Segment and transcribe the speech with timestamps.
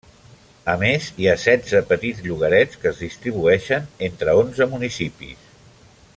[0.71, 5.47] A més hi ha setze petits llogarets que es distribueixen entre onze municipis.